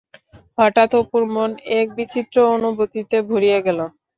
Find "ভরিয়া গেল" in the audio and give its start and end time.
3.29-3.79